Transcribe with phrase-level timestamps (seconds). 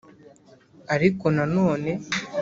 [0.95, 1.91] ariko nanone